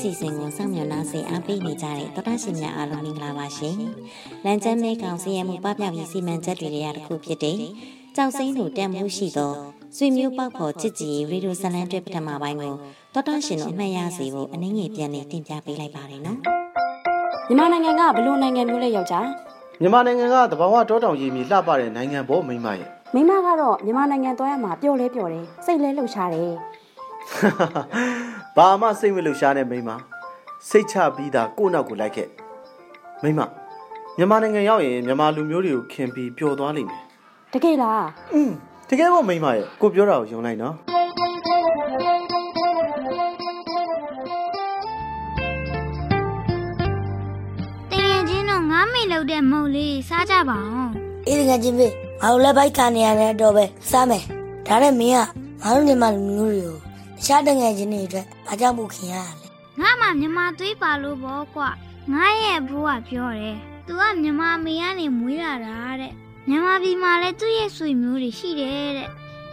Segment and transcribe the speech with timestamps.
[0.00, 3.76] ရီယိုဇလန်ဒရေးစီစဉ်ကိုစောင့်မျှော်နှားစေအားပေးနေကြတဲ့တော်တာရှင်များအားလုံးမင်္ဂလာပါရှင်။
[4.44, 7.58] လန်ချမ်းမဲကောင်စီရဲ့မူပပျောက်ရေးစီမံချက်တွေရတဲ့တစ်ခုဖြစ်တဲ့
[8.16, 9.52] ကြောက်စိမ့်တို့တန်မှုရှိသော
[9.96, 12.74] ဆွေမျိုးပေါက်ဖော်ချစ်ကြည်ရီယိုဇလန်ဒရေးပထမပိုင်းကို
[13.14, 16.38] တော်တာရှင်တို့အမှတ်ရစေဖို့အနည်းငယ်ပြန်လည်တင်ပြပေးလိုက်ပါတယ်နော်။
[17.48, 19.26] မြန်မာနိုင်ငံကဘလို့နိုင်ငံမျိုးလဲယောက်ျား။
[19.80, 26.52] မြန်မာနိုင်ငံကတဘာဝတောတောင်ရည်မြေလှပတဲ့နိုင်ငံပေါ်မိမရဲ့မိမကတော့မြန်မာနိုင်ငံသွားရမှာပျော်လဲပျော်တယ်စိတ်လဲလှုပ်ရှားတယ်
[28.56, 29.90] ဘာမှစိတ်မလှုပ်ရှားတဲ့မိမ
[30.68, 32.28] စိတ်ချပြီးသားကိုယ့်နောက်ကိုလိုက်ခဲ့
[33.22, 33.40] မိမ
[34.16, 37.02] မြန်မာနိုင်ငံရောက်ရင်မြန်မာလူမျိုးတွေကိုခင်ပြီးပျော်သွားလိမ့်မယ်
[37.52, 38.50] တကယ်လားอืม
[38.90, 40.74] တကယ်ပေါ့မိမရဲ့ကိုပြောတာကိုယုံလိုက်နော်
[47.90, 50.92] တကယ်ချင်းတော့ငားမိလောက်တဲ့မုတ်လေးစားကြပါအောင်
[51.26, 51.86] အေးတကယ်ချင်းပဲ
[52.20, 54.24] ငါတို့လည်းဘိုက်ခံနေရတဲ့တော့ပဲစားမယ်
[54.66, 55.18] ဒါနဲ့မင်းက
[55.62, 56.85] ငါတို့ညီမလူမျိုးတွေကို
[57.16, 59.46] တခြားတငယ်ချင်းတွေအတွက်ဘာကြောင့်မခင်ရလဲ
[59.80, 61.70] ငါမှမြမသွေးပါလို့ဘောကွာ
[62.12, 66.12] ငါရဲ့ဘိုးကပြောတယ်သူကမြမမေကနေမွေးလာတာတဲ့
[66.48, 69.10] မြမပြည်မှာလည်းသူ့ရဲ့ဆွေမျိုးတွေရှိတယ်တဲ့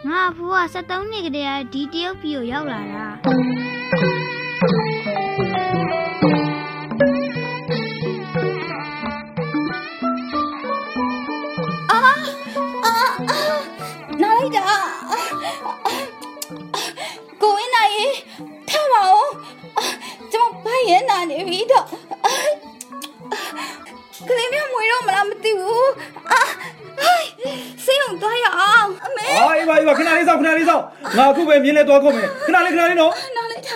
[0.09, 3.06] ငါဘိုးက73နှစ်ကတည်းကဒီတရုတ်ပြည်ကိုရောက်လာတာ
[31.13, 33.75] င့်ငါအခုပဲမြင်းလဲသွားခုတ်မယ်ခဏလေးခဏလေးနော်နားလိုက်တာ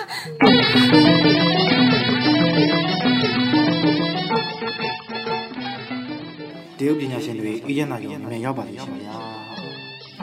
[6.78, 9.16] တရုတ်ပညာရှင်တွေအေဂျင့်နာရောမြန်ရောက်ပါလိမ့်ရှင်ဗျာ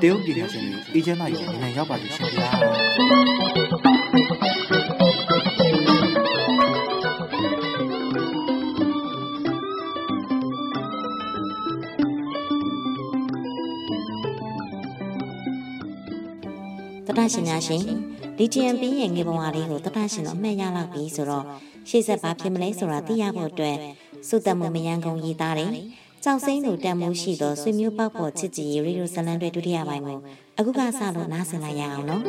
[0.01, 2.49] တရုတ်ပညာရှင်တွေအေဂျင့်နာရောမြန်ရောက်ပါလိမ့်ရှင်ဗျာ
[17.33, 17.83] ရှင်များရှင်
[18.37, 21.45] ဒီ TMP ရဲ့ငေဘဝလေးကိုတတရှင်တော့အမှတ်ရလောက်ပြီဆိုတော့
[21.89, 23.77] ရှေ့ဆက်ဘာဖြစ်မလဲဆိုတာသိရဖို့အတွက်
[24.27, 25.71] စုတမှုမယံကုန်ရေးသားတယ်
[26.23, 30.19] ကြောက်စိမ့်တို့တန်မိုးရှိသောဆွေမျိုးပေါက်ဖို့ချစ်ကြည်ရီရိုဇလန်တွေဒုတိယပိုင်းကို
[30.57, 32.23] အခုကစလို့နားဆင်လိုက်ရအောင်နော်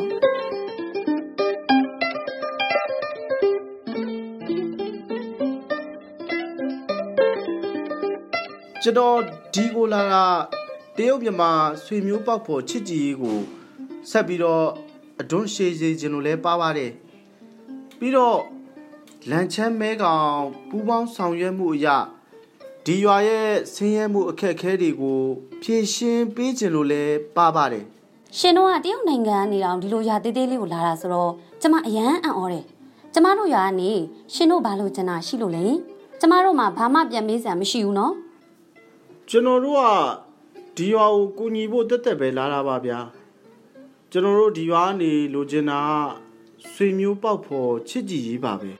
[8.82, 9.18] ကျွန်တော်
[9.54, 10.24] ဒီကိုလာတာ
[10.96, 11.52] တရုတ်မြန်မာ
[11.84, 13.38] ဆွေမျိုးပေါက်ဖို့ချစ်ကြည်ကို
[14.10, 14.66] ဆက်ပြီးတော့
[15.20, 16.92] အတွန်းရှည်စေခြင်းလို့လဲပါပါတယ်
[17.98, 18.40] ပြီးတော့
[19.30, 20.30] လန်ချမ်းမဲကောင်
[20.68, 21.96] ပူပေါင်းဆောင်ရွက်မှုအရာ
[22.84, 25.20] ဒီရွာရဲ့ဆင်းရဲမှုအခက်အခဲတွေကို
[25.62, 27.02] ဖြေရှင်းပေးခြင်းလို့လဲ
[27.36, 27.84] ပါပါတယ်
[28.38, 32.64] ရှင်တို့ကတရုတ်နိုင်ငံကနေတော့ဒီလိုရာသေးသေးလေးကိုလာတာဆိုတော့ကျမအရန်အံ့ဩတယ်
[33.14, 33.90] ကျမတို့ရွာကနေ
[34.34, 35.66] ရှင်တို့ဘာလို့ကျင်တာရှိလို့လဲ
[36.20, 38.14] ကျမတို့မှဘာမှပြန်မေးစရာမရှိဘူးနော်
[39.28, 39.82] ကျွန်တော်တို့က
[40.76, 42.98] ဒီရွာကိုကူညီဖို့တက်တက်ပဲလာတာပါဗျာ
[44.16, 45.80] ကျွန်တော်တို့ဒီရွာနေလိုချင်တာ
[46.72, 48.70] ဆွေမျိုးပေါက်ဖို့ချစ်ကြည်ရေးပါပဲ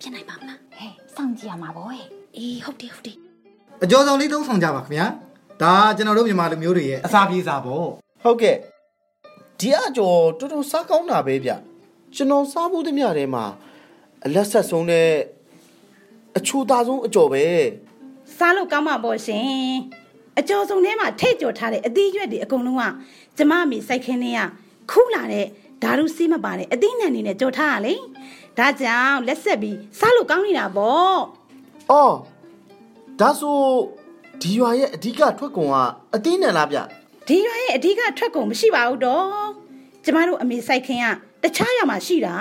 [0.00, 2.04] ဖြစ်နိုင်ပါမလားဟဲ့စောင့်ကြည့်ရမှာပေါ့ဟဲ့
[2.36, 3.16] အေးဟုတ်တယ်ဟုတ်တယ်
[3.82, 5.06] အကျော်ဆောင်လေးသုံးဆောင်ကြပါခင်ဗျာ
[5.62, 7.86] ဒါကျွန်တော်တို့မြန်မာလူမျိုးတွေရဲ့အစာပြေးစာပေါ့
[8.22, 8.56] ဟုတ်ကဲ့
[9.60, 11.50] ဒီအကျော်တော်တော်စားကောင်းတာပဲဗျ
[12.14, 13.44] ကျွန်တော်စားဖို့တမျှထဲမှာ
[14.24, 15.10] အလက်ဆက်ဆုံးတဲ့
[16.36, 17.44] အချိုသားဆုံးအကျော်ပဲ
[18.36, 19.46] စားလို့ကောင်းမှာပေါ့ရှင်
[20.38, 22.84] အကျော်စုံထဲမှာထိတ်ကြော်ထားတဲ့အသီးရွက်တွေအကုန်လုံးက
[23.36, 24.38] ကျမအမေစိုက်ခင်းနေရ
[24.90, 25.46] ခူးလာတဲ့
[25.82, 27.94] ဓာရုစီးမပါတဲ့အသီးနှံနေနဲ့ကြော်ထားရလေ
[28.58, 31.18] ဒါကြောင့်လက်ဆက်ပြီးစားလို့ကောင်းနေတာပေါ့
[31.90, 32.16] အော်
[33.20, 33.58] ဒါဆို
[34.42, 35.76] ဒီရွာရဲ့အဓိကထွက်ကုန်က
[36.14, 36.78] အသီးနှံလားဗျ
[37.28, 39.26] ဒီရွာရဲ့အဓိကထွက်ကုန်မရှိပါဘူးတော့
[40.04, 41.06] ကျမတို့အမေစိုက်ခင်းက
[41.42, 42.34] တခြားရွာမှာရှိတာ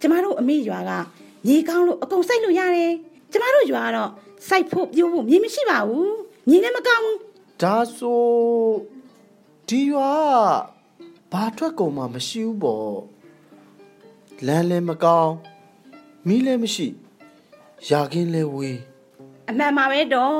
[0.00, 0.92] ကျမတို့အမေရွာက
[1.46, 2.92] မြေကောင်းလို့အကုန်စိုက်လို့ရတယ်
[3.32, 4.10] ကျမတို့ရွာကတော့
[4.48, 6.14] စိုက်ဖို့ပြိုးဖို့မြေမရှိပါဘူး
[6.48, 7.18] မြေလည်းမကောင်းဘူး
[7.62, 8.95] ဒါဆို
[9.68, 10.12] ဒီရွာ
[11.32, 12.96] ဘာထွက်ကုန်မှမရှိဘူးပေါ့
[14.46, 15.34] လမ်းလည်းမကောင်း
[16.26, 16.86] မီးလည်းမရှိ
[17.88, 18.78] ရာခင်းလည်းဝေး
[19.48, 20.36] အမှန်ပါပဲတော့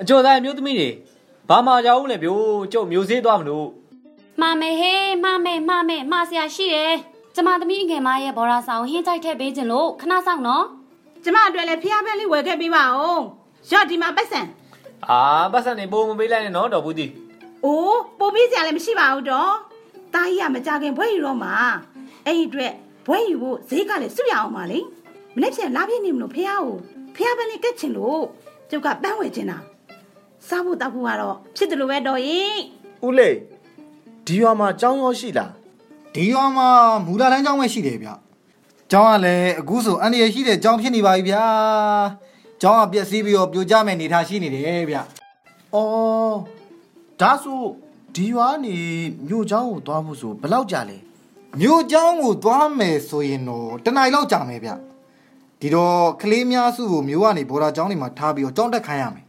[0.00, 0.90] အကျော်သားမျိုးသမီးတွေ
[1.48, 3.68] ဘာမှကြောက်ဦးလဲဗျို့ကျုပ်မျိုးစေးသွားမလို့
[4.40, 6.94] မှားမယ်ဟေးမှားမယ်မှားမယ်မှားစရာရှိတယ်
[7.34, 10.66] ကျမသမီးငယ်မရဲ့ဘော်ရာဆောင်ဟင်းကြိုက်ထည့်ပေးခြင်းလို့ခဏဆောင်နော်
[11.26, 13.22] ကျမအတွက်လည်းဖျားပန်းလေးဝယ်ခဲ့ပေးပါဦး
[13.70, 14.40] ရော့ဒီမှာပတ်စံ
[15.08, 15.20] အာ
[15.52, 17.06] ပတ်စံနေပိုးမပေးလိုက်နဲ့နော်တော်ဘူးတီ
[17.64, 19.52] အိုးပိုးပေးစရာလည်းမရှိပါဘူးတော့
[20.14, 21.54] တားကြီးကမကြခင်ဘွဲယူတော့မှာ
[22.26, 22.72] အဲ့ဒီအတွက်
[23.06, 24.78] ဘွဲယူဖို့ဈေးကလည်းစွရအောင်ပါလေ
[25.34, 26.64] မနေ့ပြန်လာပြည့်နေမလို့ဖះကို
[27.16, 28.22] ဖះပန်းလေးကက်ချင်လို့
[28.70, 29.58] ကျုပ်ကပန်းဝယ်ချင်တာ
[30.48, 32.58] စားဖို့တောက်ဖို့ကတော့ဖြစ်တယ်လို့ပဲတော်ရင်
[33.06, 33.34] ဦးလေး
[34.26, 35.52] ဒီရွာမှာကြောင်းရောရှိလား
[36.14, 36.68] ဒီရွာမှာ
[37.06, 38.10] မူလာတန်းကျောင်းပဲရှိတယ်ဗျ
[38.92, 41.44] ကျောင်းကလည်းအခုဆိုအန္တရာယ်ရှိတဲ့ကျောင်းဖြစ်နေပါပြီဗျာ
[42.62, 44.96] ကျောင်းကပျက်စီးပြီးတော့ပြိုကျမဲ့နေထားရှိနေတယ်ဗျ
[45.74, 46.36] အော်
[47.20, 47.60] ဒါဆို
[48.14, 48.76] ဒီရွာနေ
[49.28, 50.98] မြို့ကျောင်းကိုသွားဖို့ဆိုဘယ်လောက်ကြာလဲ
[51.60, 54.70] မြို့ကျောင်းကိုသွားမယ်ဆိုရင်တော့တနင်္လာလောက်ကြာမယ်ဗျ
[55.60, 59.24] ဒီတော့ကလေးများစုကိုမြို့ကနေဘော်ဒါကျောင်းတွေမှာထားပြီးတော့ကြောင်းတက်ခိုင်းရမယ်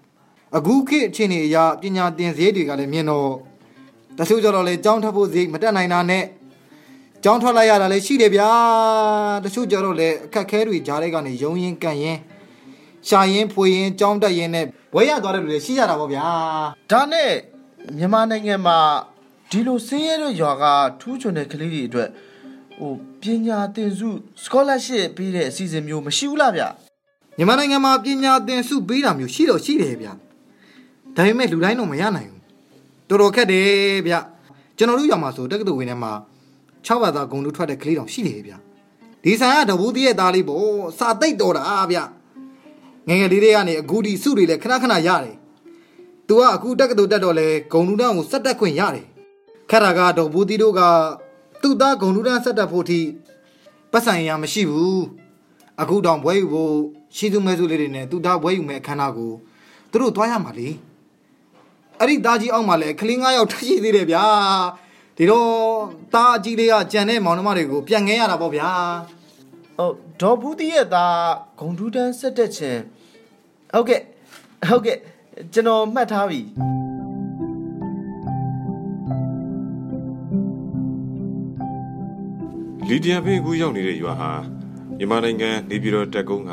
[0.55, 3.29] အခုခေတ်အချိန်တွေအရပညာသင်စရိတ်တွေကလည်းမြင်တော့
[4.17, 6.23] တချို့ကြတော့လေကြောင်းထပ်ဖို့စရိတ်မတက်နိုင်တာနဲ့
[7.27, 8.49] ကျောင်းထွက်လိုက်ရတာလည်းရှိတယ်ဗျာ
[9.43, 12.17] တချို့ကြတော့လေအခက်ခဲတွေကြားထဲကနေယုံရင်ကန်ရင်
[13.07, 16.25] ရှာရင်ဖွေရင်ကျောင်းတက်ရင်နဲ့ဘွဲရသွားတဲ့လူတွေရှိကြတာပေါ့ဗျာ
[16.91, 17.31] ဒါနဲ့
[17.97, 18.77] မြန်မာနိုင်ငံမှာ
[19.49, 20.63] ဒီလိုဆင်းရဲတဲ့ရွာက
[20.99, 22.09] ထူးချွန်တဲ့ကလေးတွေအတွက်
[22.77, 24.09] ဟိုပညာသင်စု
[24.43, 26.63] scholarship ပေးတဲ့အစီအစဉ်မျိုးမရှိဘူးလားဗျ
[27.37, 30.13] မြန်မာနိုင်ငံမှာပညာသင်စုပေးတာမျိုးရှိတော့ရှိတယ်ဗျဒါ
[31.25, 32.41] ပေမဲ့လူတိုင်းတော့မရနိုင်ဘူး
[33.09, 33.67] တော်တော်ခက်တယ်
[34.07, 34.15] ဗျ
[34.77, 36.13] ကျွန်တော်တို့ရွာမှာဆိုတက္ကသိုလ်ဝင်ထဲမှာ
[36.87, 38.53] 6ဘာသာဂုံတို့ထွက်တဲ့ကလေးတောင်ရှိတယ်ဗျ
[39.23, 40.63] ဒီဆန်ကတဘူးတည်းရဲ့သားလေးပေါ့
[40.97, 41.97] စာသိပ်တော်တာဗျ
[43.07, 45.35] ငယ်ငယ်လေးတွေကနေအခုဒီစုတွေလည်းခဏခဏရတယ်
[46.27, 49.05] သူကအခုတက္ကသိုလ်တက်တော့လဲဂုံလူတန်းကိုစက်တက်ခွင့်ရတယ်
[49.69, 50.81] ခက်တာကတော့ဘူးတီတို့က
[51.61, 52.99] သူ့သားဂုံလူတန်းစက်တက်ဖို့အထိ
[53.91, 55.01] ပတ်ဆိုင်ရမရှိဘူး
[55.81, 56.73] အခုတောင်ဘွဲယူဖို့
[57.15, 59.31] ရှိသူမဲစုလေးတွေနဲ့သူသားဘွဲယူမဲ့အခမ်းအနားကို
[59.91, 60.69] သူတို့သွားရမှာလေ
[61.99, 64.25] အဲ့ဒီသားကြီးအောက်မှာလည်းကလေး9ယောက်ထပ်ရှိသေးတယ်ဗျာ
[65.17, 65.49] ဒီတော့
[66.13, 68.69] သားအကြီးလေးကကြံတဲ့မောင်နှမတွေကိုပြန်ငဲရတာပေါ့ဗျာ
[69.77, 71.21] ဟုတ်ဒေါ်ဘူးတီရဲ့သား
[71.59, 72.81] ဂုံထူးတန်းဆက်တက်ခြင်း
[73.73, 74.01] ဟုတ်ကဲ့
[74.69, 74.97] ဟုတ်ကဲ့
[75.53, 76.41] ကျွန်တော်မှတ်ထားပြီ
[82.87, 84.31] လီဒီယာဖေးကူရောက်နေတဲ့ရွာဟာ
[84.97, 86.51] မြန်မာနိုင်ငံနေပြည်တော်တက်ကုန်းက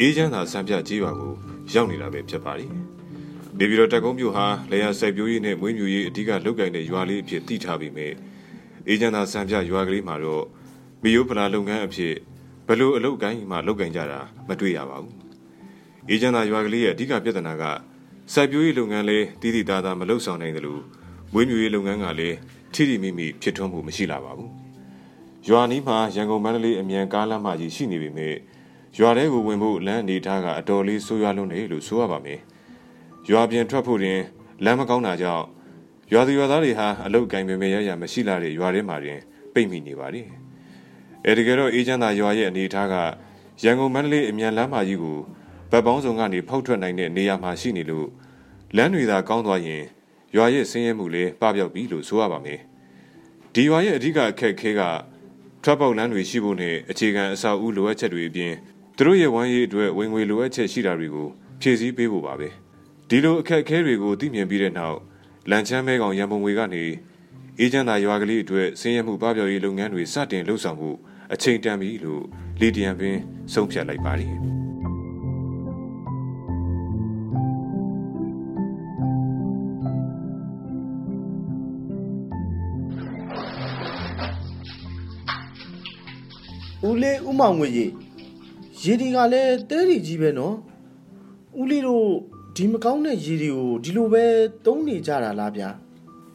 [0.00, 1.32] အေးချမ်းသာစံပြကြီးရွာကို
[1.74, 2.72] ရောက်နေတာပဲဖြစ်ပါတယ်။
[3.60, 8.12] နေပြည်တော်တက်ကုန်းမြို့ဟာလေယာစိုက်ပျိုးရေးနဲ့မွေးမြူရေးအဓိကလုပ်ကိုင်တဲ့ရွာလေးအဖြစ်သိထားပေမဲ့
[8.88, 10.44] အေးချမ်းသာစံပြရွာကလေးမှာတော့
[11.02, 12.14] မိယိုးဖလာလုပ်ငန်းအဖြစ်
[12.66, 15.14] ဘယ်လိုအလုပ်ကိုင်းမှလုပ်ကိုင်ကြတာမတွေ့ရပါဘူး။
[16.08, 17.64] အေးချမ်းသာရွာကလေးရဲ့အဓိကပြဿနာက
[18.32, 20.82] စိုက်ပျိုးရေးလုပ်ငန်းလေးတည်တည်သားသားမလုပ်ဆောင်နိုင်တယ်လို့
[21.32, 22.36] မွေးမြူရေးလုပ်ငန်းကလည်း
[22.74, 24.50] ထိထိမိမိဖြစ်ထွန်းမှုမရှိလာပါဘူး။
[25.48, 28.34] ရွာနီးမှာရန်ကုန်မန္တလေးအမြန်ကားလမ်းမကြီးရှိနေပေမဲ့
[28.98, 32.40] ရွာထဲကိုဝင်ဖို့လမ်းအနေထားကအတော်လေးဆိုးရွားလွန်းတယ်လို့ဆိုရပါမယ်။
[33.30, 34.20] ရွာပြင်ထွက်ဖို့တင်
[34.64, 35.44] လမ်းမကောင်းတာကြောင့်
[36.12, 39.20] ရွာသူရွာသားတွေဟာအလုတ်ကင်ပေမဲ့ရရမရှိလာတဲ့ရွာထဲမှာတင်
[39.52, 40.28] ပိတ်မိနေပါတယ်။
[41.26, 42.94] အဲဒီကတော့အေးချမ်းသာရွာရဲ့အနေထားက
[43.62, 45.18] ရန်ကုန်မန္တလေးအမြန်လမ်းမကြီးကို
[45.70, 48.08] ဗတ်ပေါင်းစုံကနေဖောက်ထွက်နိုင်တဲ့နေရာမှာရှိနေလို့
[48.76, 49.82] လမ်းတွေသာကောင်းသွားရင်
[50.36, 52.60] ရွာရဲ့ဆင်းရဲမှုလည်းပပျောက်ပြီလို့ဆိုရပါမယ်။
[53.54, 54.82] ဒီရွာရဲ့အဓိကအခက်အခဲက
[55.64, 58.52] ထွက်ပေါက်လမ်းတွေရှိဖို့နဲ့အခြေခံအဆောက်အဦလိုအပ်ချက်တွေအပြင်
[58.96, 61.28] သူတို့ရဲ့ဝမ်းရေးအတွက်ဝင်ငွေလိုအပ်ချက်ရှိတာတွေကို
[61.60, 62.48] ဖြည့်ဆည်းပေးဖို့ပါပဲ
[63.10, 64.98] ဒီလိုအခက်အခဲတွေကိုသိမြင်ပြီးတဲ့နောက်
[65.50, 66.84] လန်ချမ်းမဲကောင်ရန်ပုံငွေကနေ
[67.58, 70.90] အေဂျင့်သာရွာကလေးအတွက်ဆင်းရဲမှုပပျောက်ရေးလုပ်ငန်းတွေစတင်လှုပ်ဆောင်မှု
[71.32, 72.24] အချိန်တန်ပြီလို့
[72.60, 73.16] လီဒီယန်ပင်
[73.52, 74.34] ဆုံးဖြတ်လိုက်ပါတယ်
[86.86, 87.92] ဦးလေးဦးမောင်ငွေကြီး
[88.82, 90.56] ရေဒီကလည်းတဲရီကြီးပဲနော်
[91.60, 94.24] ဦးလေးတို့ ဒီမကောင်းတဲ့ရေတွေကိုဒီလိုပဲ
[94.64, 95.68] သုံးနေကြတာလားဗျာ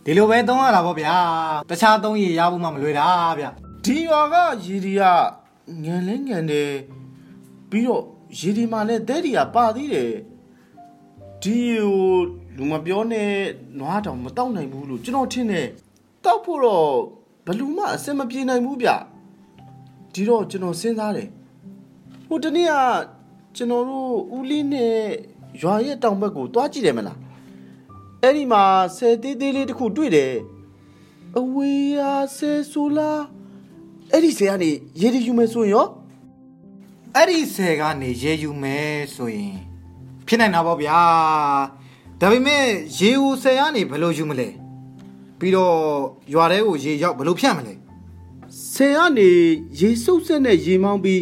[0.06, 1.16] ဒီလိုပဲသုံးရတာပေါ့ဗျာ
[1.70, 3.08] တခြားသုံးရရဖို့မှမလွယ်တာ
[3.40, 3.46] ဗျ
[3.86, 4.36] ဒီရွာက
[4.66, 5.02] ရေဒီက
[5.84, 6.72] ငန်လဲငန်တယ်
[7.70, 8.04] ပြီးတော့
[8.40, 10.12] ရေဒီမှာလည်းတဲရီကပါသေးတယ်
[11.44, 12.18] ဒီဟို
[12.58, 13.32] လူမပြောနဲ့
[13.80, 15.68] နွားတောင်မတောက်နိုင်ဘူးလို့ကျွန်တော်ထင်တယ်
[16.26, 16.90] တောက်ဖို့တော့
[17.46, 18.90] ဘယ်လူမှအစင်မပြေနိုင်ဘူးဗျ
[20.14, 21.30] ဒီတော့ကျွန်တော်စဉ်းစားတယ်
[22.28, 22.74] ဟိုတနေ့က
[23.56, 24.96] ကျွန်တော်တို့ဦးလေးနဲ့
[25.60, 27.18] ရွာရဲ့တောင်ဘက်ကိုတွားကြည့်တယ်မလား
[28.22, 28.64] အဲ့ဒီမှာ
[28.98, 30.34] ဆယ်သေးသေးလေးတစ်ခုတွေ့တယ်
[31.40, 32.00] အဝေးရ
[32.38, 33.22] ဆယ်ဆိုလား
[34.12, 35.88] အဲ့ဒီဆယ်ကနေရေဒီယူမယ်ဆိုရင်ရော
[37.16, 39.56] အဲ့ဒီဆယ်ကနေရေယူမယ်ဆိုရင်
[40.28, 41.00] ဖြစ်နိုင်တာပေါ့ဗျာ
[42.20, 42.66] ဒါပေမဲ့
[42.98, 44.48] ရေဦးဆယ်ကနေဘယ်လိုယူမလဲ
[45.40, 45.76] ပြီးတော့
[46.34, 47.74] ရွာထဲကိုရေရောက်ဘယ်လိုဖြတ်မလဲ
[48.74, 49.30] ဆယ်ကနေ
[49.80, 51.22] ရေစုပ်ဆက်နဲ့ရေမောင်းပြီး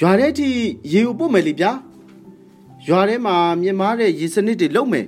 [0.00, 0.48] ရွာထဲထိ
[0.92, 1.72] ရေကိုပို့မယ်လေဗျာ
[2.88, 5.06] ရွာထဲမှာမြင်မာတဲ့ရေစနစ်တွေလုပ်မယ်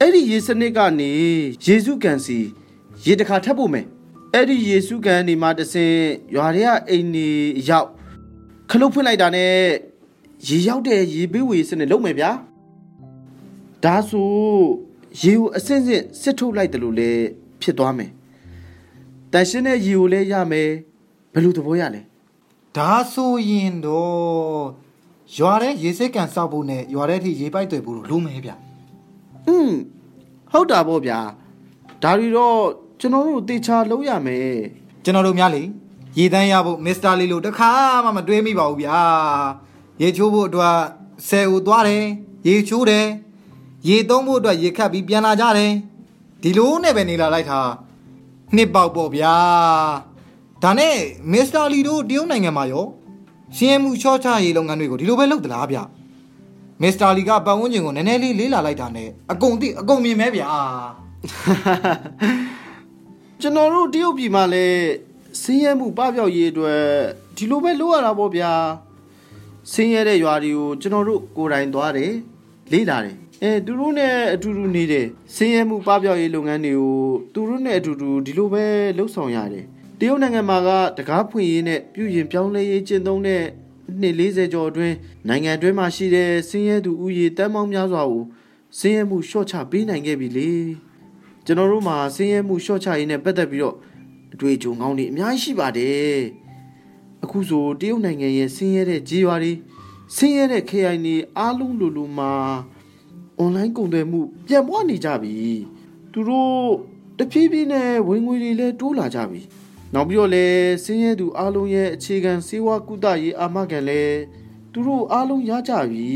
[0.00, 1.10] အဲ့ဒီရေစနစ်ကနေ
[1.66, 2.38] ယေစုကန်စီ
[3.06, 3.86] ရေတစ်ခါထပ်ပို့မယ်
[4.34, 5.94] အဲ့ဒီယေစုကန်နေမှာတဆင်
[6.34, 7.28] ရွာထဲကအိမ်နေ
[7.68, 7.88] ရောက်
[8.70, 9.54] ခလုတ်ဖွင့်လိုက်တာနဲ့
[10.48, 12.30] ရေရောက်တဲ့ရေပေးဝေစနစ်လုပ်မယ်ဗျာ
[13.84, 14.30] ဒါဆို
[15.22, 17.24] ရေကိုအစင်းစင်းစစ်ထုတ်လိုက်တယ်လို့လည်း
[17.62, 18.10] ဖြစ်သွားမယ်
[19.32, 20.68] တန်ရှင်းတဲ့ရေကိုလည်းရမယ်
[21.32, 22.02] ဘယ်လိုသဘောရလဲ
[22.76, 24.91] ဒါဆိုရင်တော့
[25.38, 28.50] ရွာထဲရေစစ်ကန်စောက်ဖို့နဲ့ရွာထဲထိရေပိုက်တွေဖို့လို့လိုမယ်ဗျ
[29.46, 29.70] อืม
[30.52, 31.18] ဟုတ်တာပေါ့ဗျာ
[32.02, 32.58] ဒါတွေတော့
[33.00, 34.56] ကျွန်တော်တို့တေချာလုံးရမယ်
[35.04, 35.62] ကျွန်တော်တို့များလေ
[36.18, 37.70] ရေတန်းရဖို့မစ္စတာလီလိုတစ်ခါ
[38.04, 38.98] မှမတွေးမိပါဘူးဗျာ
[40.02, 40.76] ရေချိုးဖို့အတွက်
[41.28, 42.04] ဆယ်ဦးသွားတယ်
[42.46, 43.06] ရေချိုးတယ်
[43.88, 45.72] ရေသုံးဖို့အတွက်ရေခတ်ပြီးပြန်လာကြတယ်
[46.42, 47.60] ဒီလိုနဲ့ပဲနေလာလိုက်တာ
[48.54, 49.34] နှစ်ပေါက်ပေါ့ဗျာ
[50.62, 50.96] ဒါနဲ့
[51.32, 52.86] မစ္စတာလီတို့တရုတ်နိုင်ငံမှာရော
[53.56, 55.78] စီယမ်မှုချော့ချရေးလုပ်ငန်းတွေကိုဒီလိုပဲလုပ်သလားဗျ
[56.82, 60.48] မစ္စတာလီကပတ်ဝန်းကျင်ကိုနည်းနည်းလေးလေးလာလိုက်တာနဲ့အကုန်တိအကုန်မြင်မဲဗျာ
[63.40, 64.86] ကျွန်တော်တို့တရုတ်ပြည်မှာလည်း
[65.42, 66.82] ဆင်းရဲမှုပပျောက်ရေးအတွက်
[67.36, 68.52] ဒီလိုပဲလုပ်ရတာပေါ့ဗျာ
[69.72, 72.12] ဆင်းရဲတဲ့ရွာတွေကိုကျွန်တော်တို့ကိုယ်တိုင်သွားတယ်
[72.72, 75.06] လေးလာတယ်အဲသူတို့နဲ့အတူတူနေတယ်
[75.36, 76.94] ဆင်းရဲမှုပပျောက်ရေးလုပ်ငန်းတွေကို
[77.34, 78.64] သူတို့နဲ့အတူတူဒီလိုပဲ
[78.96, 79.66] လှုပ်ဆောင်ရတယ်
[80.04, 80.68] တရုတ်နိုင်ငံမှာက
[80.98, 83.42] တကားဖွင့်ရေးနဲ့ပြုရင်ပြောင်းလဲရေးကျင့်သုံးတဲ့
[84.00, 84.94] နှစ်40ကျော်အတွင်း
[85.28, 88.24] နိုင်ငံအတွင်းမှာရှိတဲ့ဆင်းရဲသူဥယေတန်းပေါင်းများစွာကို
[88.78, 90.50] ဆင်းရဲမှုလျှော့ချပေးနိုင်ခဲ့ပြီလေ
[91.44, 93.76] ကျွန်တော်တို့မှာဆင်းရဲမှုရှော့ချရေးနဲ့ပတ်သက်ပြီးတော့
[94.34, 96.18] အတွေ့အကြုံကောင်းတွေအများကြီးရှိပါတယ်
[97.24, 99.52] အခုဆိုတရုတ်နိုင်ငံရဲ့ဆင်းရဲတဲ့ကြေးရွာတွေ
[100.16, 102.30] ဆင်းရဲတဲ့ခရိုင်တွေအားလုံးလိုလိုမှာ
[103.38, 105.34] အွန်လိုင်းကုန်သွယ်မှုပြန့်ပွားနေကြပြီ
[106.12, 106.56] သူတို့
[107.18, 109.42] တဖြည်းဖြည်းနဲ့ဝင်ငွေတွေလည်းတိုးလာကြပြီ
[109.94, 110.46] နောက်ပြီးတော့လဲ
[110.84, 114.02] ဆင်းရဲသူအားလုံးရဲ့အခြေခံစေဝါကုသရေးအာမခံလဲ
[114.72, 116.10] သူတို့အားလုံးရကြပြီ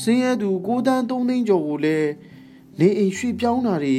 [0.00, 1.98] ဆင်းရဲသူကိုတန်း၃သိန်းကျော်ကိုလဲ
[2.78, 3.98] နေအိမ်ရွှေ့ပြောင်းတာတွေ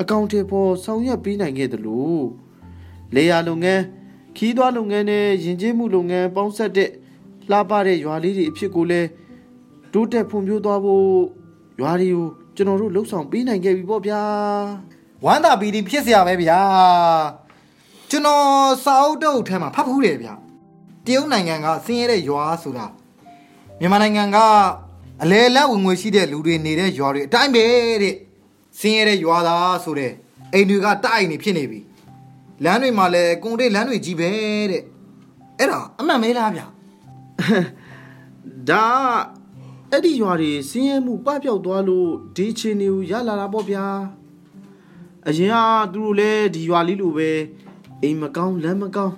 [0.00, 2.24] အကောင့်တွေပေါ်ဆောင်ရွက်ပေးနိုင်ခဲ့တယ်လို့
[3.14, 3.82] လေယာလုပ်ငန်း
[4.36, 6.90] ခီးသွွားလုပ်ငန်းနဲ့ယဉ်ကျေးမှုလုပ်ငန်းပေါင်းဆက်တဲ့
[7.50, 9.00] လှပတဲ့ရွာလေးတွေအဖြစ်ကိုလဲ
[9.92, 11.06] တိုးတက်ဖွံ့ဖြိုးသွားဖို့
[11.80, 12.26] ရွာတွေကို
[12.56, 14.22] ကျွန်တော်တို့လှုပ်ဆောင်ပေးနိုင်ခဲ့ပြီပေါ့ဗျာ
[15.24, 16.60] ဝမ်းသာပီတိဖြစ်စရာပဲဗျာ
[18.10, 20.34] ကျွန်တော်စာအုပ်တုပ်ထဲမှာဖတ်ဖူးတယ်ဗျာ
[21.06, 22.86] တရုတ်နိုင်ငံကဆင်းရဲတဲ့ရွာဆိုတာ
[23.80, 24.38] မြန်မာနိုင်ငံက
[25.22, 27.64] အလဲလက်ဝင်ငွေရှိတဲ့လူတွေနေတဲ့ရွာတွေအတိုင်းပဲ
[28.02, 28.14] တဲ့
[28.80, 30.12] ဆင်းရဲတဲ့ရွာသားဆိုတဲ့
[30.52, 31.80] အိမ်တွေကတိုက်နေဖြစ်နေပြီ
[32.64, 34.28] လမ်းတွေမှာလည်းကုန်တဲ့လမ်းတွေကြီးပဲ
[34.70, 34.82] တဲ့
[35.58, 36.66] အဲ့ဒါအမှန်မဲလားဗျာ
[38.70, 38.84] ဒါ
[39.90, 43.86] အဲ့ဒီရွာတွေဆင်းရဲမှုပပျောက်သွားလို့ဒီအချင်းတွေကိုရလာတာပေါ့ဗျာ
[45.28, 45.56] အရင်က
[45.92, 47.30] သူတို့လည်းဒီရွာလေးလိုပဲ
[48.02, 49.14] အိမ်မကောင်းလမ်းမကောင်း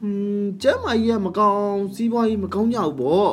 [0.00, 3.32] ဟွန်းကျမ်းမာကြီးကမကောင်းစီးပွားရေးမကောင်းကြဘူးပေါ့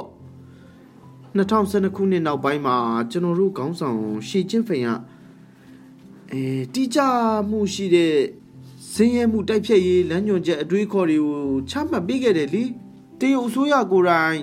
[1.35, 2.75] 2012ခုနှစ်နောက်ပိုင်းမှာ
[3.11, 4.89] ကျွန်တော်တို့ခေါင်းဆောင်ရှေချင်းဖိန်က
[6.31, 6.43] အဲ
[6.73, 6.99] တိကျ
[7.49, 8.13] မှုရှိတဲ့
[8.93, 12.63] ဆင်းရဲမှုတိုက်ဖြတ်ရေးလမ်းညွှန်ချက်အတွေးခေါ်တွေကိုချမှတ်ပေးခဲ့တယ်လေ
[13.19, 14.39] တရုတ်အစိုးရကိုယ်တိုင်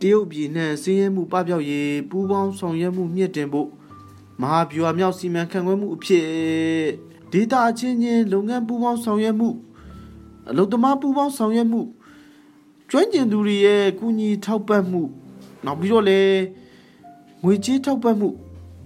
[0.00, 3.68] တရုတ်ပြည်နဲ့ဆင်းရဲမှုပပျောက်ရေးပူးပေါင်းဆောင်ရွက်မှုမြင့်တင်ဖို့
[4.40, 6.26] မဟာဗျူဟာမြောက်စီမံခန့်ခွဲမှုအဖြစ်
[7.32, 9.48] ဒေတာအချင်းချင်းလုပ်ငန်းပူးပေါင်းဆောင်ရွက်မှု
[10.50, 11.82] အလုပ်သမားပူးပေါင်းဆောင်ရွက်မှု
[12.90, 15.02] ကျွမ်းကျင်သူတွေရဲ့ကူညီထောက်ပံ့မှု
[15.64, 16.40] နောက်ပြီးတော့လည်း
[17.44, 18.28] ငွေကြေးထောက်ပံ့မှု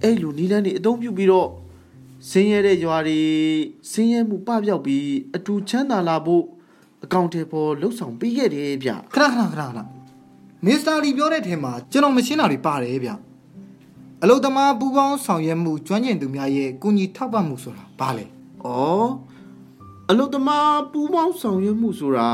[0.01, 1.49] အဲ့လိုနီးလန်းတွေအသုံးပြုပြီးတော့
[2.29, 3.19] ဆင်းရဲတဲ့ရွာတွေ
[3.91, 6.43] ဆင်းရဲမှုပပျောက်ပြီးအတူချမ်းသာလာဖို့
[7.03, 9.79] အကောင့်တွေပေါ်လှုပ်ဆောင်ပေးခဲ့တယ်ဗျခဏခဏခဏခဏ
[10.65, 13.11] မစ္စတာလီပြောတဲ့ထဲမှာကျွန်တော်မရှင်းတာတွေပါတယ်ဗျ
[14.23, 18.25] အလုသမားပူပေါင်းဆောင်ရွက်မှုကျွမ်းကျင်သူများရဲ့ကုညီထောက်ပံ့မှုဆိုတာဘာလဲ။
[18.65, 19.30] ဩ
[20.13, 22.31] အလုသမားပူးပေါင်းဆောင်ရွက်မှုဆိုတာ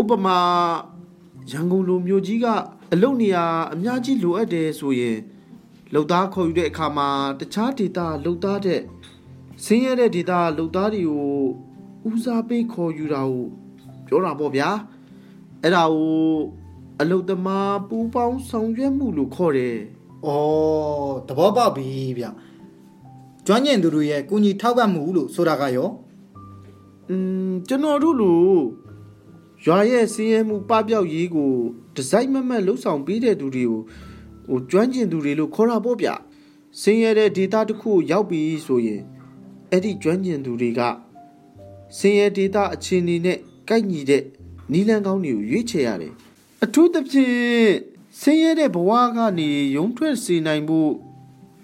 [0.00, 0.38] ဥပမာ
[1.50, 2.46] ရန်ကုန်လိုမြို့ကြီးက
[2.92, 3.44] အလုနေရာ
[3.74, 5.18] အများကြီးလိုအပ်တယ်ဆိုရင်
[5.94, 7.08] လုံသားခေါ်ယူတဲ့အခါမှာ
[7.40, 8.80] တခြားဒေတာလုံသားတဲ့
[9.64, 11.38] ဆင်းရဲတဲ့ဒေတာလုံသားတွေကို
[12.08, 13.46] ဦးစားပေးခေါ်ယူတာကို
[14.06, 14.70] ပြောတာပေါ့ဗျာ။
[15.62, 16.30] အဲ့ဒါကို
[17.00, 19.76] အလုသမားပူးပေါင်းဆောင်ရွက်မှုလို့ခေါ်တယ်။
[20.26, 22.26] အော်သဘောပေါက်ပြီဗျ
[23.46, 25.90] ကျွမ်းကျင်သူတွေရဲ့ကုညီထောက်ပံ့မှုလို့ဆိုတာကရော။
[27.10, 27.16] อื
[27.48, 28.40] มကျွန်တော်တို့လို
[29.64, 31.52] ရွာရဲ့စင်းရဲမှုပပျောက်ရေးကို
[31.94, 33.80] ဒီဇိုင်းမမတ်လှုပ်ဆောင်ပေးတဲ့သူတွေကို
[34.48, 36.08] ဟိုကျွမ်းကျင်သူတွေလို့ခေါ်တာပေါ့ဗျ။
[36.80, 39.00] စင်းရဲတဲ့ data တစ်ခုကိုရောက်ပြီဆိုရင်
[39.70, 40.80] အဲ့ဒီကျွမ်းကျင်သူတွေက
[41.98, 44.22] စင်းရဲ data အခြေအနေနဲ့ကိုက်ညီတဲ့
[44.72, 46.12] နီလန်းကောင်းတွေကိုရွေးချယ်ရတယ်။
[46.64, 47.70] အထူးသဖြင့်
[48.20, 50.90] စင်းရဲတဲ့ဘဝကနေရုံထွက်စေနိုင်ဖို့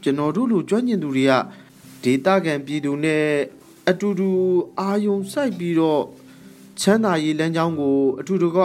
[0.02, 1.32] ကျွန်တော်တို့လိုကျွမ်းကျင်သူတွေက
[2.04, 3.24] ဒေတာကန်ပြည်သူနဲ့
[3.90, 4.30] အတူတူ
[4.80, 6.02] အာယုံစိုက်ပြီးတော့
[6.80, 8.58] ချမ်းသာရေးလမ်းကြောင်းကိုအတူတူက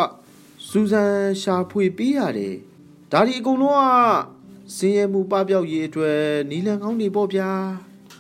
[0.69, 2.55] စူးစမ်းရှာဖွေပေးရတယ်။
[3.11, 6.19] ဒါဒီအကုန်လုံးကစင်းရဲမှုပပျောက်ရေးအတွက်
[6.49, 7.49] နီလန်ကောင်းနေပေါ့ဗျာ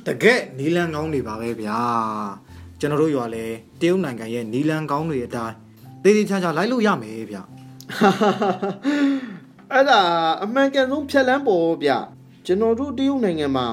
[0.05, 1.79] တကက်နီလန်ကောင်းတွေပါပဲဗျာ
[2.79, 3.45] ကျွန်တော်တို့ရွာလဲ
[3.79, 5.55] တရုတ်နိုင်ငံရဲ့နီလန်ကောင်းတွေအတိုင်း
[6.03, 7.37] တေးသေးချာချာလိုက်လို့ရမယ်ဗျ။
[9.71, 9.99] အဲ့ဒါ
[10.43, 11.91] အမှန်ကန်ဆုံးဖြတ်လန်းပေါ်ဗျ။
[12.45, 13.67] ကျွန်တော်တို့တရုတ်နိုင်ငံမှာ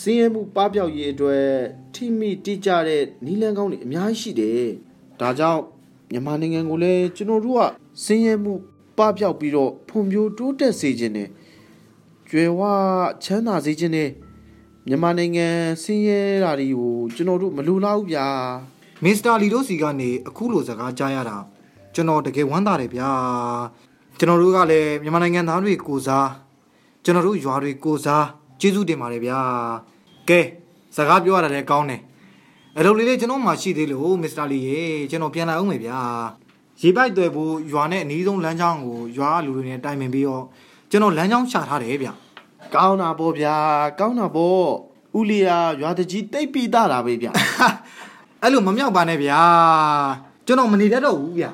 [0.00, 1.46] စင်းရဲမှုပပျောက်ရေးအတွက်
[2.00, 4.64] ထိမိတိကျတဲ့နီလန်ကောင်းတွေအများကြီးရှိတယ်။
[5.20, 5.62] ဒါကြောင့်
[6.10, 7.62] မြန်မာနိုင်ငံကိုလည်းကျွန်တော်တို့က
[8.04, 8.52] စင်းရဲမှု
[8.96, 11.28] ပပျောက်ပြီးတော့ဖွံ့ဖြိုးတိုးတက်စေခြင်းနဲ့
[12.28, 12.60] ကျွယ်ဝ
[13.24, 14.10] ချမ်းသာစေခြင်းနဲ့
[14.86, 15.46] မြန်မာနိုင်ငံ
[15.82, 18.26] ဆင်းရဲတာတွေကိုကျွန်တော်တို့မလူလားဘူးဗျာ
[19.04, 21.36] မစ္စတာလီတို့စီကနေအခုလိုစကားကြားရတာ
[21.94, 23.10] ကျွန်တော်တကယ်ဝမ်းသာတယ်ဗျာ
[24.18, 26.28] ကျွန်တော်တို့ကလည်းမြန်မာနိုင်ငံသားတွေကိုစား
[27.04, 28.26] ကျွန်တော်တို့ရွာတွေကိုစား
[28.60, 29.40] ကျေးဇူးတင်ပါတယ်ဗျာ
[30.28, 30.44] ကဲစ
[31.08, 32.00] ကားပြောရတာလည်းကောင်းတယ်
[32.78, 34.80] အလုပ်လေးလေးကျွန်တော်မှရှိသေးလို့မစ္စတာလီရေ
[35.10, 35.98] ကျွန်တော်ပြန်လာအောင်မယ်ဗျာ
[36.80, 40.44] ရေပိုက်တွေဖို့ရွာနဲ့အနီးဆုံးလမ်းကြောင်းကိုရွာလူတွေနဲ့တိုင်ပင်ပြီးတော့
[40.90, 42.12] ကျွန်တော်လမ်းကြောင်းရှာထားတယ်ဗျာ
[42.74, 43.56] ကောင်းတာပေါ့ဗျာ
[43.98, 44.66] ကောင်းတာပေါ့
[45.18, 47.32] ဦးလီယာရွာတကြီးတိတ်ပြီးသားတာပဲဗျာ
[48.42, 49.40] အဲ့လိုမမြောက်ပါနဲ့ဗျာ
[50.46, 51.50] ကျွန်တော်မနေတတ်တော့ဘူးဗျာ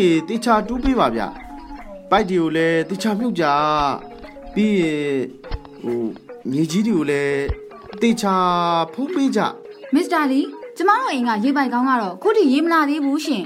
[0.00, 1.22] ညောင်းနေတေချာတူးပေးပါဗျ
[2.10, 3.44] ပိုက်ဒီကိုလည်းတေချာမြုပ်ကြ
[4.54, 5.18] ပြီးရင်
[5.82, 6.02] ဟို
[6.50, 7.44] မြေကြီးတွေကိုလည်း
[8.02, 8.34] တေချာ
[8.92, 9.40] ဖုံးပေးကြ
[9.94, 10.40] မစ္စတာလီ
[10.76, 13.44] ကျမတို့အိမ်ကရေပိုက်ကောင်းကတော့ခုထိရေးမလာသေးဘူးရှင်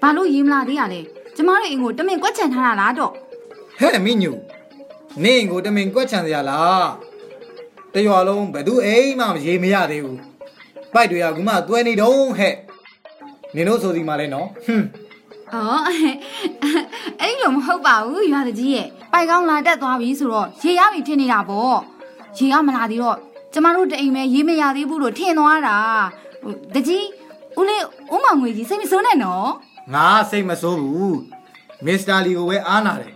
[0.00, 1.00] ဘာလို့ရေးမလာသေးရလဲ
[1.36, 3.12] ကျမတို့အိမ်ကိုတမင်ကွက်ချန်ထားတာလားတော့
[3.80, 4.32] ဟဲ့မင်းညူ
[5.22, 6.88] နေင်ကိုတမင်ကွက်ချန်စရာလား
[7.94, 10.18] တရွာလုံးဘယ်သူအိမ်မှမရေမရသေးဘူး
[10.94, 12.54] ပိုက်တွေကကူမတွဲနေတော့ဟဲ့
[13.54, 15.09] နင်တို့ဆိုဒီမှာလဲနော်ဟွန်း
[15.54, 15.82] အော်
[17.20, 21.76] အဲ့လိုမဟုတ်ပါဘူးရွာတကြီးရဲ့ပိုက်ကောင်းလာတက်သွားပြီဆိုတော့ရေရပြီထင်နေတာပေါ့
[22.38, 23.16] ရေရမလာသေးတော့
[23.52, 25.76] ကျမတို့တအိမ်ပဲရေးမရသေးဘူးလို့ထင်သွားတာ
[26.42, 27.06] ဟိုတကြီး
[27.58, 29.48] ဦးလေးဦးမောင်ငွေကြီးစိတ်မစိုးနဲ့နော်
[29.94, 31.18] ငါစိတ်မဆိုးဘူး
[31.86, 33.14] မစ္စတာလီကိုပဲအားနာတယ်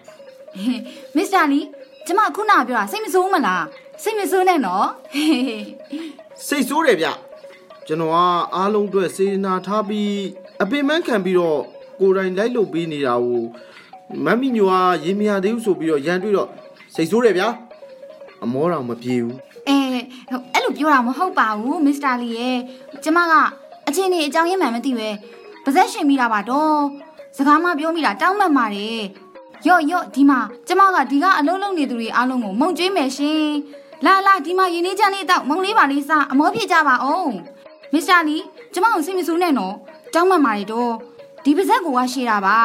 [1.16, 1.60] မစ္စတာလီ
[2.06, 3.64] ကျမခုနပြောတာစိတ်မစိုးမလား
[4.02, 4.86] စိတ်မစိုးနဲ့နော်
[6.46, 7.08] စိတ်ဆိုးတယ်ဗျ
[7.86, 8.16] ကျွန်တော်က
[8.54, 10.12] အားလုံးအတွက်စေနာထားပြီး
[10.62, 11.60] အပင်ပန်းခံပြီးတော့
[12.00, 13.42] ကိုယ်တိုင်လိုက်လုပ်ပေးနေတာကို
[14.24, 14.72] မမ်မီညိုက
[15.04, 16.48] ရေမရသေးဘူးဆိုပြီးတော့ရန်တွေ့တော့
[16.94, 17.48] စိတ်ဆိုးတယ်ဗျာ
[18.42, 19.36] အမောတော်မပြေဘူး
[19.68, 19.78] အဲ
[20.28, 22.58] ဟိုအဲ့လိုပြောတာမဟုတ်ပါဘူးမစ္စတာလီရဲ့
[23.04, 23.32] ကျမက
[23.88, 25.08] အချင်းနေအကြောင်းရင်းမှန်မသိပဲ
[25.64, 26.78] ပါဇက်ရှင်မိတာပါတော့
[27.36, 29.00] စကားမပြောမိတာတောင်းမှန်ပါတယ်
[29.66, 33.44] ရော့ရော့ဒီမှာကျမကဒီကအလုံးလုံးနေသူတွေအားလုံးကိုမုံကျွေးမယ်ရှင်
[34.04, 37.32] လာလာဒီမှာရင်းနှီးချမ်းလေးတောက်မုံလေးပါလေးစားအမောဖြစ်ကြပါအောင်
[37.92, 38.36] မစ္စတာလီ
[38.72, 39.74] ကျမကိုစိတ်မဆိုးနဲ့နော်
[40.14, 40.92] တောင်းမှန်ပါတယ်တော့
[41.44, 42.58] ဒီပါဇက်ကကရှေ့တာပါ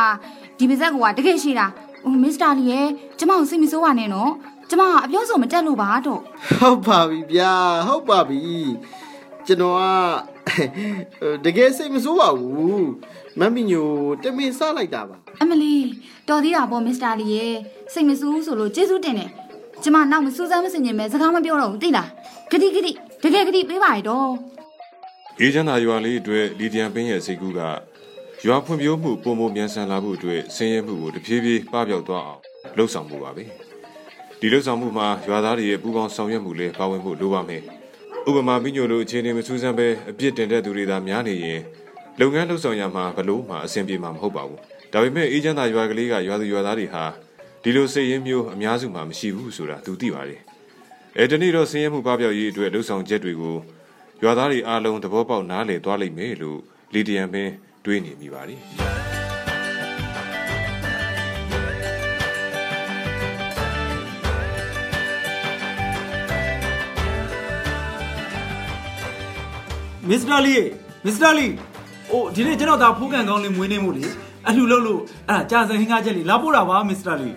[0.60, 1.66] ဒီပါဇက်ကကတကယ်ရှေ့တာ
[2.04, 2.88] ဟိုမစ္စတာလီရဲ့
[3.20, 4.32] ကျမကိုစိတ်မဆိုးပါနဲ့နော်
[4.70, 6.22] ကျမကအပြောဆိုမတက်လို့ပါတော့
[6.60, 7.54] ဟုတ်ပါပြီဗျာ
[7.88, 8.42] ဟုတ်ပါပြီ
[9.48, 12.86] ကျွန်တော်ကတကယ်စိတ်မဆိုးပါဘူး
[13.40, 13.88] မမ်မီညို
[14.24, 15.74] တမင်စလိုက်တာပါအမလီ
[16.30, 17.54] တော်သေးတာပေါ့မစ္စတာလီရဲ့
[17.94, 19.30] စိတ်မဆိုးဆိုလို့ကျေးဇူးတင်တယ်
[19.84, 22.08] ကျမနောက်မစူးစမ်းမစင်ကျင်ပဲစကားမပြောတော့ဘူးသိလား
[22.52, 22.92] ဂတိဂတိ
[23.24, 24.30] တကယ်ဂတိပေးပါရတော့
[25.40, 27.62] အေးချမ်းသာရွာလေးအတွက်လီဒီယန်ပင်းရဲ့စိတ်ကူးက
[28.46, 32.42] ရွာဖွံ့ဖြိုးမှုပုံမမြန်ဆန်လာဖို့အတွက်ဆင်းရဲမှုကိုတဖြည်းဖြည်းပပျောက်သွားအောင်
[32.78, 33.44] လှုပ်ဆောင်မှုပါပဲ
[34.40, 37.62] ဒီလှုပ်ဆောင်မှုမှာရွာသားတွေရဲ့ပူးပေါင်းဆောင်ရွက်မှုလည်းပါဝင်ဖို့လိုပါမယ်
[38.28, 41.62] ဥပမာမိညိုလိုအခြေအနေမစူးစမ်းပဲအပြစ်တင်တဲ့သူတွေသာများနေရင်
[42.20, 44.60] လုပ်ငန်းလှုပ်ဆောင်ရမှာဘလို့မှအဆင်ပြေမှာမဟုတ်ပါဘူး
[44.94, 47.04] ဒါပေမဲ့အေးချမ်းသာရွာကလေးကရွာသူရွာသားတွေဟာ
[47.64, 50.42] ဒီလိုစိတ်ရင်းမျိုးအများစုမှမရှိဘူးဆိုတာသူသိပါတယ်
[51.18, 53.58] အဲတနေ့တော့ဆင်းရဲမှုပပျောက်ရေးအတွက်လှုပ်ဆောင်ချက်တွေကို
[54.24, 56.60] ရွာသားတွေအားလုံးသဘောပေါက်နားလည်သွားလိမ့်မယ်လို့
[56.94, 57.50] လီဒီယန်ပင်
[57.86, 58.60] တွေးနေမိပါတယ်
[70.10, 70.56] မစ္စတာလီ
[71.06, 71.48] မစ္စတာလီ
[72.12, 74.06] အိုးဒီနေ့ကျွန်တော်ဒါဖိုးကန်ကောင်းလေးမွေးနေမှုလေ
[74.48, 77.30] အလှလုပ်လို့အဲ့ဒါကြာစံဟင်းကားချက်လေးလာပို့တာပါမစ္စတာလီ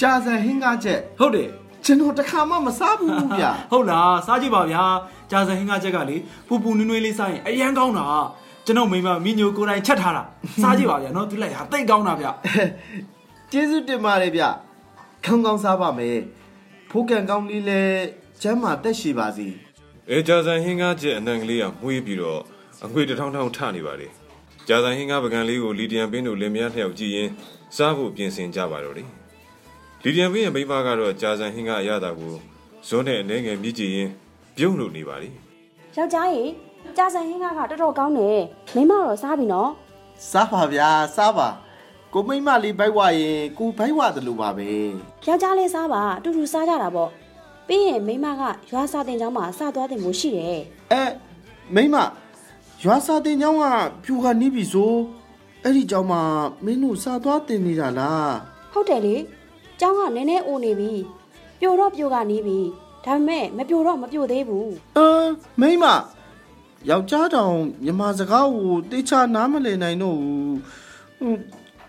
[0.00, 1.48] ကြာစံဟင်းကားချက်ဟုတ်တယ်
[1.84, 4.84] ကျွန်တော်တခါမှမစားဘူးဗျာဟုတ်လားစားကြည့်ပါဗျာ
[5.30, 6.16] ကြာစံဟင်းကားချက်ကလေ
[6.48, 8.06] ပူပူနွေးနွေးလေးစားရင်အရန်ကောင်းတာ
[8.66, 10.22] ကျွန်တော်မိမမီညိုကိုယ်တိုင်ချက်ထားတာ
[10.62, 12.26] စားကြည့်ပါဗျာနော်သူလိုက်ဟာတိတ်ကောင်းတာဗျ
[13.52, 14.42] ကျေးဇူးတင်ပါတယ်ဗျ
[15.24, 16.16] ခေါင်းကောင်းစားပါမယ်
[16.90, 17.80] ဖိုးကန်ကောင်းလေးလဲ
[18.42, 19.46] ကျမ်းမာတက်ရှိပါစီ
[20.10, 22.40] အဲကြာစံဟင်းကားချက်အနံကလေးကမှုေးပြီးတော့
[22.84, 24.08] အငွေတစ်ထောင်ထောင်ထနေပါလေ
[24.68, 27.28] ကြာစံဟင်းကားပကံလေးကိုလီဒီယန်ပင်တို့လင်မယားနှစ်ယောက်ကြည့်ရင်
[27.76, 29.04] စားဖို့ပြင်ဆင်ကြပါတော့လေ
[30.02, 32.32] လီဒီယန်ပင်ရဲ့မိန်းမကတော့ကြာစံဟင်းကားအရသာကို
[32.88, 34.10] ဇွန်းနဲ့အနေငယ်မြည်ကြည့်ရင်
[34.56, 35.28] ပြုံးလို့နေပါလေ
[35.96, 36.65] ယောက်ျားရေ
[36.96, 38.40] ကြာစံဟင်းကားကတော်တော်ကောင်းတယ်
[38.74, 39.70] မိမတော့စားပြီနော်
[40.30, 41.48] စားပါဗျာစားပါ
[42.12, 44.68] ကိုမိမ့်မလေးဘိုက်ဝရင်ကိုဘိုက်ဝတယ်လို့ပါပဲ
[45.26, 47.10] ယောက်ျားလေးစားပါအတူတူစားကြတာပေါ့
[47.68, 50.58] ပြီးရင်မိမကရွာစာတင်ကျောင်းမှာစသွားတင်ဖို့ရှိတယ်
[50.92, 51.02] အဲ
[51.74, 51.96] မိမ့်မ
[52.82, 53.64] ရွာစာတင်ကျောင်းက
[54.04, 54.92] ဖြူခါနီးပြီဆို
[55.62, 56.22] အဲ့ဒီကျောင်းမှာ
[56.64, 58.32] မင်းတို့စာသွားတင်နေတာလား
[58.72, 59.16] ဟုတ်တယ်လေ
[59.80, 60.92] ကျောင်းကနည်းနည်းအိုနေပြီ
[61.60, 62.58] ပြိုတော့ပြိုကနေပြီ
[63.04, 65.28] ဒါပေမဲ့မပြိုတော့မပြိုသေးဘူးအမ်
[65.60, 65.84] မိမ့်မ
[66.90, 70.56] ယောက်ျားတောင်မြမစကားကိုတေချာနားမလည်နိုင်တော့ဘူး
[71.18, 71.34] ဟို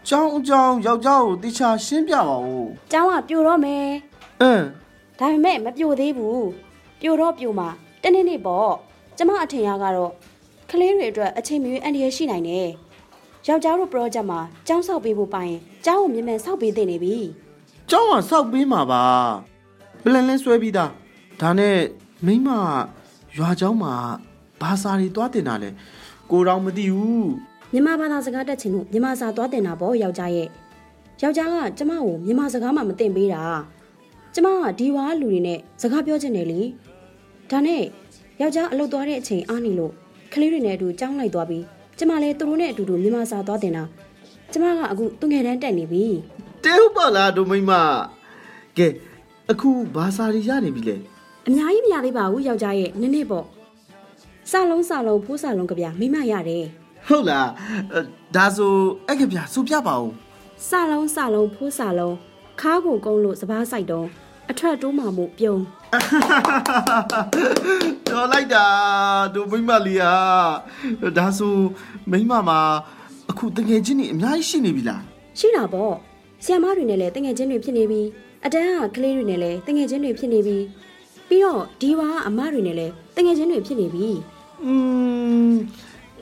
[0.10, 3.86] ကျောင်းအကြောင်းယောက်ျားကိုတိချာရှင်းပြပါဦးကျောင်းကပြိုတော့မယ်
[4.41, 4.65] အင်း
[5.19, 6.45] ဒါပေမဲ့မပြိုသေးဘူး
[7.01, 7.69] ပြိုတော့ပြိုမှာ
[8.03, 8.71] တနေ့နေ့ပေါ့
[9.17, 10.12] ကျမအထင်ရကတော့
[10.69, 12.67] ကလေးတွေအတွက်အချိန်မီအန္တရာယ်ရှိနိုင်တယ်
[13.47, 17.15] ယောက်ျားတို့ project မှာကျောင်းဆောက်ပေးဖို့ပိုင်ရင်ကျောင်းကိုမြင်မြန်ဆောက်ပေးသင့်နေပြီ
[17.89, 19.03] ကျောင်းကစောက်ပေးမှာပါ
[20.03, 20.91] ပလန်လဲဆွဲပြီးသား
[21.41, 21.77] ဒါနဲ့
[22.25, 22.47] မိမ
[23.38, 23.95] ရွာကျောင်းမှာ
[24.61, 25.69] ဘာစာတွေတွားတင်တာလဲ
[26.31, 27.27] ကိုတော့မသိဘူး
[27.73, 30.47] မြန်မာဘာသာစကားတက်ချင်လို့မြန်မာစာသွားတင်တာပေါ့ယောက်ျားရဲ့
[31.23, 33.41] ယောက်ျားကကျမကိုမြန်မာစကားမှမတင်ပေးတာ
[34.33, 36.61] ကျမကဒီဝါလူတွေနဲ့စကားပြောချင်တယ်လေ
[37.49, 37.83] ဒါနဲ့
[38.41, 39.93] ယောက်ျားအလုပ်သွားတဲ့အချိန်အားနေလို့
[40.33, 41.63] ကလေးတွေနဲ့အတူကြောင်းလိုက်သွားပြီး
[41.97, 43.83] ကျမလည်းသူတို့နဲ့အတူတူမြန်မာစာသွားတင်တာ
[44.51, 46.05] ကျမကအခုသူငယ်တန်းတက်နေပြီ
[46.63, 47.71] တဲဟုတ်ပါလားဒိုမိမ
[48.77, 48.87] ကဲ
[49.51, 50.95] အခုဘာစာတွေရနေပြီလဲ
[51.47, 53.45] အများကြီးမရသေးပါဘူးယောက်ျားရဲ့နည်းနည်းပေါ့
[54.51, 56.65] စလုံးစလုံးဖိုးစလုံးကဗျာမိမရတယ်
[57.07, 57.49] ဟုတ်လား
[57.93, 58.03] အဲ့
[58.36, 58.73] ဒါဆို
[59.07, 60.12] အဲ့ကပြဆိုပြပါဦး
[60.69, 62.15] စလုံးစလုံးဖိုးစလုံး
[62.62, 64.07] ခါးကိုကုန်းလို့စပားဆိုင်တုံး
[64.49, 65.62] အထက်တိုးမှမှုပြုံး
[68.10, 68.65] တော်လိုက်တာ
[69.33, 70.13] ဒိုမိမလေးဟာ
[71.17, 71.55] ဒါဆို
[72.12, 72.60] မိမမှာ
[73.29, 75.01] အခုတကယ်ချင်းနေအများကြီးရှိနေပြီလား
[75.39, 75.93] ရှိတာပေါ့
[76.43, 78.01] ဆီယမတွေနဲ့လည်းတငယ်ချင်းတွေဖြစ်နေပြီ
[78.45, 80.57] အတန်းကကလေးတွေနဲ့လည်းတငယ်ချင်းတွေဖြစ်နေပြီ
[81.27, 84.07] ပြီးတော့ဒီဝါကအမတွေနဲ့လည်းတငယ်ချင်းတွေဖြစ်နေပြီ
[84.64, 84.72] อื
[85.48, 85.52] ม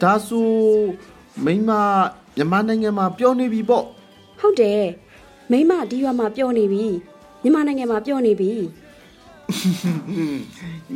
[0.02, 0.50] ဒါဆို
[1.44, 1.70] မိမ
[2.36, 3.84] မြန်မာနိုင်ငံမှာပြောနေပြီပေါ့
[4.40, 4.84] ဟုတ်တယ်
[5.50, 6.84] မိမဒီဝါမှာပြောနေပြီ
[7.42, 8.50] မြန်မာနိုင်ငံမှာပြောနေပြီ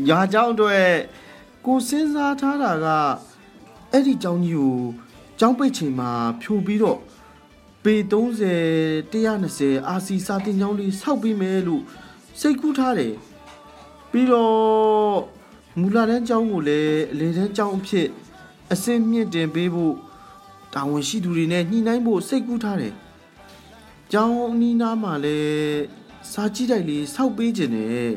[0.06, 0.86] ညာเจ้าအတွက်
[1.66, 2.86] ကိုစဉ်းစားထားတာက
[3.92, 4.76] အဲ့ဒီเจ้าကြီးကို
[5.38, 6.10] เจ้าပိတ်ချိန်မှာ
[6.42, 6.98] ဖြိုပြီးတော့
[7.84, 11.82] ပေ30 120 RC စာတင်ကျောင်းလေးစောက်ပြီးမယ်လို့
[12.40, 13.14] စိတ်ကူးထားတယ်
[14.10, 15.14] ပြီးတော့
[15.77, 18.07] မူလာတန်းကျောင်းကိုလည်းအလေတန်းကျောင်းအဖြစ်
[18.71, 19.95] အစင်းမြင့်တင်ပေးဖို့
[20.73, 22.93] တာဝန်ရှိသူတွေနဲ့ညှိနှိုင်းဖို့စိတ်ကူးထားတယ်
[24.11, 25.79] ကျောင်းအနီးနားမှာလည်း
[26.31, 28.09] စာကြည့်တိုက်လေးစောက်ပေးခြင်းနဲ့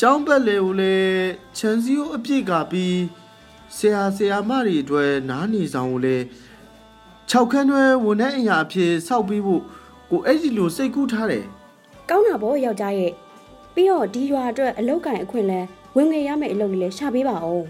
[0.00, 1.24] ကျောင်းဘက်လေကိုလည်း
[1.56, 2.96] ခြံစည်းရိုးအပြည့်ကပြီး
[3.76, 6.24] ဆရာဆရာမတွေအတွက်နားနေဆောင်ကိုလည်း
[7.30, 9.62] 6ခန်းတွဲဝန်ထမ်းအင်အားအဖြစ်စောက်ပေးဖို့
[10.10, 11.44] ကိုအဲ့ဒီလိုစိတ်ကူးထားတယ်
[12.08, 13.12] ကောင်းတာပေါ့ယောက်ျားရဲ့
[13.74, 15.60] ပြီးတော့ဒီရွာအတွက်အလောက်ကန်အခွင့်လဲ
[15.96, 17.64] ဝင်ငွေရမယ့်အလုပ်လေးလည်းရှာပေးပါအောင်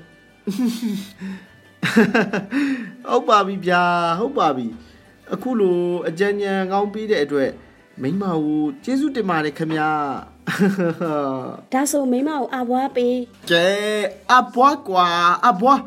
[3.09, 3.83] ဟုတ်ပါပြီဗျာ
[4.19, 4.67] ဟုတ်ပါပြီ
[5.33, 7.51] အခုလိုအကြံဉာဏ်ကောင်းပြီးတဲ့အတွက်
[8.03, 9.91] မိမကိုကျေးဇူးတင်ပါတယ်ခင်ဗျာ
[11.73, 13.17] ဒါဆိုမိမကိုအဘွားပေး
[13.51, 13.69] ကဲ
[14.33, 15.09] အဘွားကွာ
[15.49, 15.81] အဘွား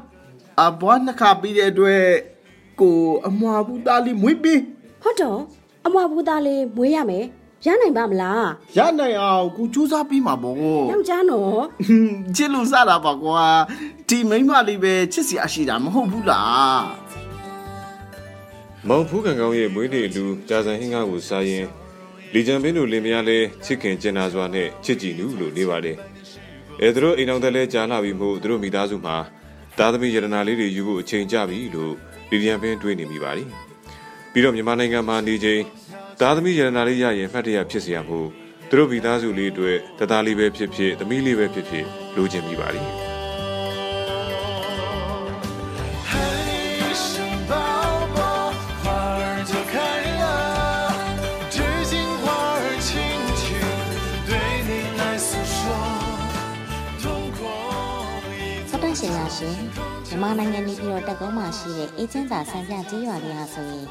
[0.62, 2.04] အဘွားနှစ်ခါပြီးတဲ့အတွက်
[2.82, 2.97] ကို
[3.28, 4.62] အမွာဘူးသားလေးမွေးပြီး
[5.04, 5.39] ဟုတ်တော့
[5.86, 7.26] အမွားဘူးသားလေးမွေးရမယ်
[7.65, 8.46] ရနိုင်ပါမလား
[8.78, 10.56] ရနိုင်အောင်ကိုစူးစမ်းပြီးမှာပေါ့
[10.91, 11.62] ယောက်ျားနော်
[12.36, 13.41] ချစ်လို့စတာပါကွာ
[14.10, 16.84] ဒီမိမလေးပဲချစ်စရာရှိတာမဟုတ်ဘူးလား
[18.88, 21.65] မောင်ဖူးကံကောင်းရဲ့မွေးနေ့အလူကြာစံဟင်းကားကိုစားရင်
[22.34, 25.98] လီဂျန်ပင်းတို့လင်မယားလဲချစ်ခင်ကျင်နာစွာနဲ့ချစ်ကြည်နူးလို့နေပါတယ်။
[26.82, 29.17] အဲသူတို့အိမ်အောင်တဲ့လဲကြားလာပြီးမို့သူတို့မိသားစုမှာ
[29.78, 31.93] သားသမီးယရနာလေးတွေယူဖို့အချိန်ကြပြီလို့
[32.30, 33.48] လီဂျန်ပင်းတွေးနေမိပါတယ်။
[34.32, 35.62] ပြီးတော့မြန်မာနိုင်ငံမှာနေချိန်
[36.21, 38.19] သားသမီးရတနာလေးရရင်မှတ်တရဖြစ်စေရမှု
[38.69, 43.08] သူတို့မိသားစုလေးအတွက်တသားလေးပဲဖြစ်ဖြစ်သမီးလေးပဲဖြစ်ဖြစ်လိုချင်မိပါလိမ့်
[59.01, 59.58] ရှင်ရရှင်
[60.08, 63.86] မြန်မာနိုင်ငံနေပြည်တော်တက်ကုန်းမှာရှိတဲ့အေဂျင့်စာဆံပြကြေးရွာလေးဟာဆိုရင်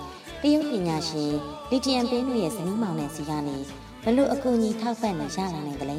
[0.46, 1.32] တရုတ်ပညာရှင်
[1.70, 3.56] လီတီယမ်ပင်းတို့ရဲ့ဇနီးမောင်နဲ့စီကနေ
[4.04, 5.98] ဘလို့အကူအညီထောက်ပံ့နေရလာနိုင်တယ်လေ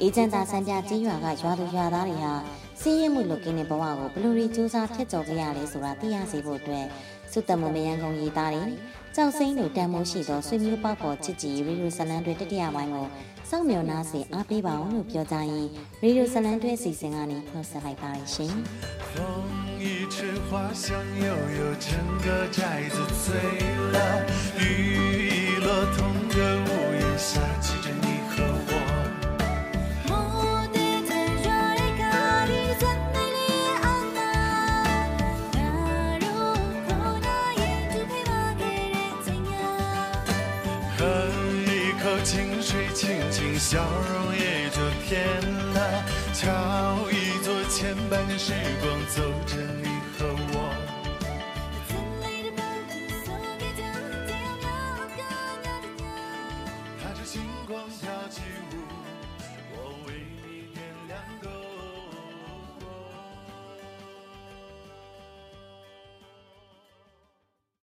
[0.00, 2.32] အေးချမ်းသာစံပြကျေးရွာကရွာသူရွာသားတွေဟာ
[2.80, 6.86] စီးရဲမှုလုပ်ကင်းတဲ့ဘဝကိုဘလို့ရီစူးစမ်းဖြတ်ကျော်ခဲ့ရလဲဆိုတာသိရစေဖို့အတွက်
[7.32, 8.70] စုတမမယံကုံရေးသားတယ်
[9.16, 13.06] ကြောက်စိမ့်တို့တန်မိုးရှိသောဆွေမျိုးပေါက်ပေါ်ချစ်ကြည်ရီရိုဇလန်တွေတတိယပိုင်းကို
[13.50, 15.50] စောင့်မျှော်နာစေအားပေးပါအောင်လို့ပြောကြရင်
[16.02, 18.54] ရီရိုဇလန်တွေအစီအစဉ်ကနေနှုတ်ဆက်လိုက်ပါရရှင်
[19.12, 23.36] 风一池花香悠悠，整个寨子醉
[23.92, 23.96] 了。
[24.58, 24.64] 雨
[25.28, 28.72] 一落，同个屋檐下，记着你和我。
[40.98, 41.06] 喝
[41.70, 45.40] 一口清水，清清笑容也就甜
[45.74, 46.04] 了。
[46.34, 46.44] 瞧
[47.10, 49.56] 一座千百年时光，走着